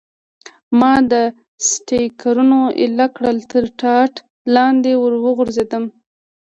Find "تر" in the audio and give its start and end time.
3.51-3.63